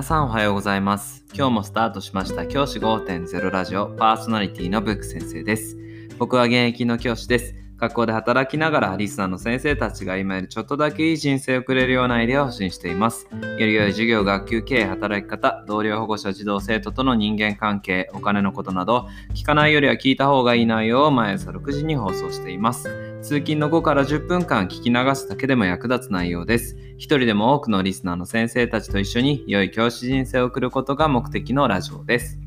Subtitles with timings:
[0.00, 1.26] 皆さんおはようございます。
[1.34, 5.76] 今日もスタートしました教師5.0ラジオパーソナリティのブック先生です。
[6.16, 7.54] 僕は現役の教師です。
[7.76, 13.28] 学校で働きながらリスナーの先生たちが今よりちょっとだけいい人生を送れるようなアイデアを発信しています。
[13.30, 23.09] より良い授業、学級経営、働き方、同僚、保護者、児童、生徒との人間関係、お金のことなど、聞かないよりは聞いた方がいい内容を毎朝6時に放送しています。
[23.22, 26.76] 通勤の5から10分間聞き流すだけでも役立つ内容です。
[26.96, 32.38] 一人でも多くのリスナーの先生たちと一緒に良い教師人生を送ることが目的のラジオです。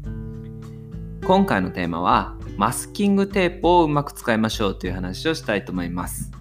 [1.26, 6.32] 今回のテーマはマスキングテープをうまく使いましょうという話をしたいと思います。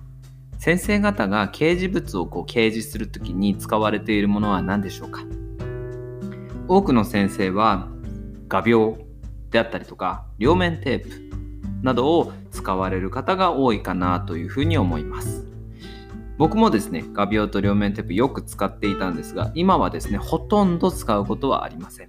[0.59, 5.21] 先生方が掲示物をこう掲示するときに使われているものは何でしょうか？
[6.69, 7.89] 多くの先生は
[8.49, 8.97] 画鋲
[9.51, 11.11] であったりとか両面テープ
[11.83, 15.45] などを使われる方が多いかなというふうに思います。
[16.39, 22.09] 僕もですね、画鋲と両面テープよく使っていたんですが、今はですね、ほとんど使うことはありません。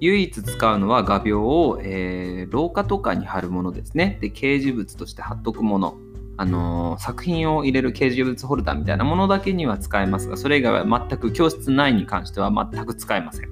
[0.00, 4.18] 唯一使うのは画鋲を、えー廊下とかに貼るものですね。
[4.20, 5.96] で、掲示物として貼っとくもの。
[6.36, 13.48] あのー作品を入れる掲示物ホルダーみたいなものだけには使えますが、それ以外は全く教室内に関しては全く使えません。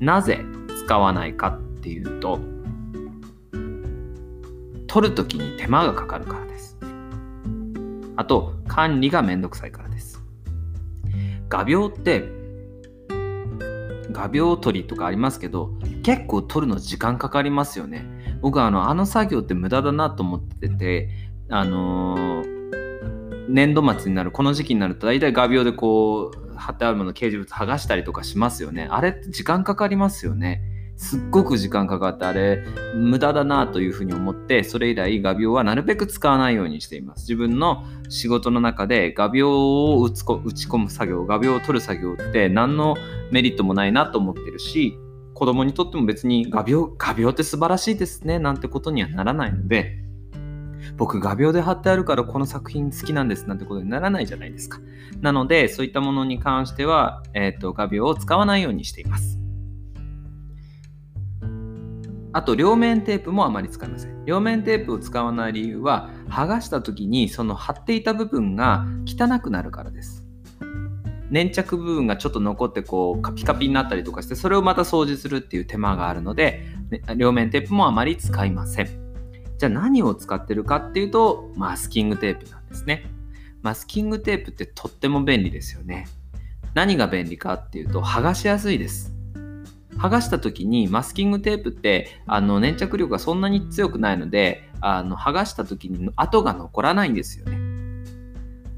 [0.00, 0.40] なぜ
[0.84, 2.38] 使わないかっていうと、
[4.94, 6.78] 取るときに手間がかかるからです。
[8.14, 10.22] あと、管理がめんどくさいからです。
[11.48, 12.22] 画鋲って、
[14.12, 15.70] 画鋲取りとかありますけど、
[16.04, 18.06] 結構取るの時間かかりますよね。
[18.40, 21.08] 僕はあのあの作業って無駄だなと思ってて、
[21.48, 22.54] あのー
[23.48, 28.86] 年度末になるこの時期になると大体画鋲でこう貼ってあるもの掲示物剥がしたりとかしますよね。
[28.88, 30.62] あれって時間かかりますよね。
[30.96, 32.64] すっごく時間かかってあれ
[32.94, 37.22] 無駄だなというふうに思ってそれ以来画鋲はなるべく使わないようにしています。
[37.22, 42.96] 自分の仕事の中で画鋲を打ちこ打ち込む作業画鋲を取る作業って何の
[43.30, 44.98] メリットもないなと思ってるし
[45.34, 49.98] 子供にとっても別に画鋲画鋲って素晴らしいですねなんてことにはならないので
[50.96, 54.80] 僕画鋲で貼ってあるからこの作品好きなんですなんてことにならないじゃないですか。
[55.20, 59.33] なのでそういったものに関しては、えー、と画鋲を使わないようにしています。
[62.34, 64.24] あと両面テープもあまり使いません。
[64.24, 70.26] 両面テープを使わない理由は剥がした時にその貼っていた部分が汚くなるからです。
[71.30, 78.86] 粘着部分がちょっと残ってこうカピカピになったりとかしてそれをまた掃除するっていう手間があるので、ね両面テープもあまり使いません。
[79.56, 83.06] じゃあ何を使ってるかっていうとマスキングテープなんですね。
[83.62, 86.08] マスキングテープってとっても便利ですよね。
[86.74, 89.13] 何が便利かっていうと剥がしやすいです。
[89.98, 97.58] 剥がした時にマスキングテープってあの粘着力がそんなに強くないのであの剥がした時に跡が残らないんですよね。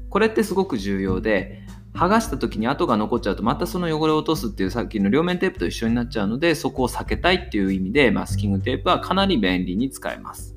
[0.09, 1.61] これってすごく重要で
[1.93, 10.55] 剥がした時に跡が残っちゃうとまたその汚れを落とすっていうさっきの両面テープと一緒になっちゃうのでそこを避けたいっていう意味でマスキングテープはかなり便利に使えます。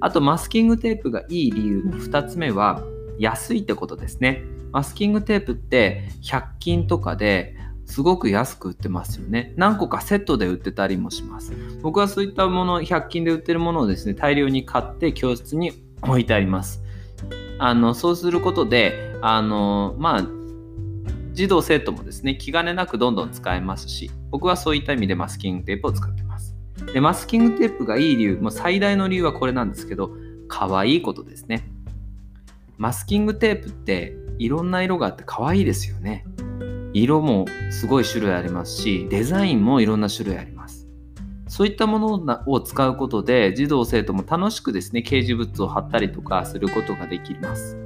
[0.00, 2.82] あとマスキングテープがいい理由の2つ目は
[3.18, 4.44] 安いってことですね。
[4.70, 7.56] マスキングテープって100均とかで
[7.88, 9.54] すごく安く売ってますよね。
[9.56, 11.52] 何個かセットで売ってたりもします。
[11.82, 15.72] 僕はそういったもの、100均で売ってるものをですね、大量に買って教室に
[16.02, 16.82] 置いてあります。
[17.58, 20.26] あの、そうすることで、あの、まあ、
[21.32, 26.54] 児童生徒もですね、気兼ねなくどんどん使えますし、僕はそういった意味でマスキングテープを使ってます。
[26.92, 30.10] で、マスキングテープがいい理由、もう最大の理由はこれなんですけど、
[30.46, 31.70] 可愛いことですね。
[32.76, 36.24] マスキングテープっていろんな色があって可愛いですよね。
[36.92, 40.88] 色もすごい種類ありますし、デザインもいろんな種類あります。
[41.48, 47.76] そういったものを使うことで、児童生徒も楽しくですね、掲示物を貼ったりとかすることができます。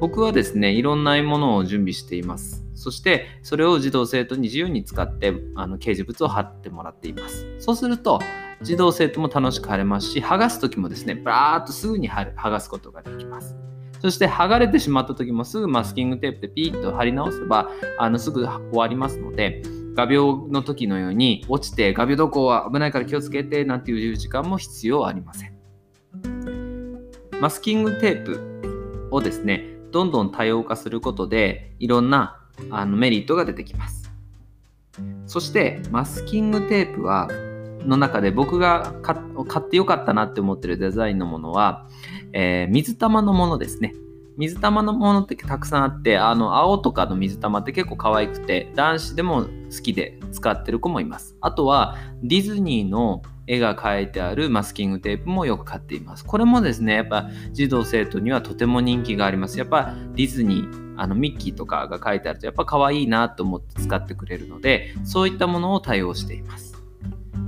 [0.00, 2.64] 僕はですね、いろんなものを準備しています。
[2.74, 7.46] そして、それを児童生徒に自由に使って、あの掲示物を貼ってもらっています。
[7.58, 8.20] そうすると、
[8.62, 13.56] 児童生徒も楽しく貼れますし、剥がす時もですね、バーッとすぐに貼る剥がすことができます。
[14.04, 19.62] そして剥がれてしまった時もすぐマスキングテープでピーッと貼り直せばあのすぐ終わりますので
[19.94, 25.54] 画鋲の時のように落ちて画鋲どこは危ないから気をつけてなんていう時間も必要ありません。
[27.40, 34.12] マスキングテープをですねどんどん多様化することでいろんなあのメリットが出てきます。
[35.24, 37.30] そしてマスキングテープは
[37.86, 39.16] の中で僕が買
[39.58, 41.86] ってよかったなって思ってるデザインのものは、
[42.32, 43.94] えー水玉のものですね。
[44.36, 51.36] 水玉のものってたくさんあって、あの、青とかの水玉って結構可愛くて、男子でも好きで使ってる子もいます。
[51.40, 56.24] あとは、ディズニーの絵が描いてあるマスキングテープもよく買っています。
[56.24, 59.58] これもですね、やっぱ児童生徒にはとても人気があります。
[59.58, 66.73] やっぱディズニー、あのミッキーとかが書いてあるとやっぱ可愛いなと思って使ってくれるので、そういったものを対応しています。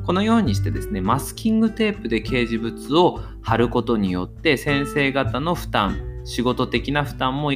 [0.06, 7.50] このようにしてですね、マスキングテープで掲示物を貼ることによって先生方の負担、仕事的な負担も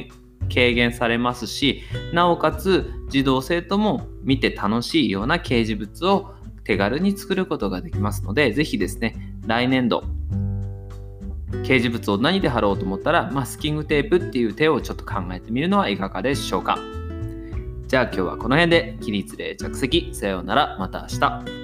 [0.53, 1.81] 軽減されますし、
[2.11, 6.33] なおかつ児童生徒も見て楽しいような掲示物を
[6.65, 9.15] 手軽に作ることができますので、ぜひですね、
[9.47, 10.03] 来年度、
[11.63, 16.77] 掲示物を何で貼ろうと思ったら、マスキングテープっていう手をちょっと考えてみるのはいかがでしょうか。
[17.87, 20.09] じゃあ今日はこの辺で起立例着席。
[20.13, 20.77] さようなら。
[20.77, 21.60] また明日。